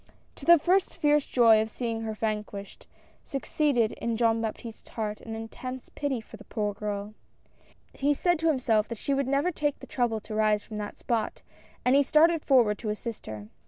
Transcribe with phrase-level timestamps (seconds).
[0.37, 2.87] To the first fierce joy of seeing her vanquished,
[3.23, 7.13] suc ceeded in Jean Baptiste's h^art an intense pity for the poor girl.
[7.93, 10.97] He said to himself that she would never take the trouble to rise from that
[10.97, 11.43] spot,
[11.85, 13.49] and he started forward to assist her.